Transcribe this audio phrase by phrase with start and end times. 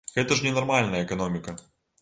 [0.13, 1.59] Гэта ж не нармальная эканоміка!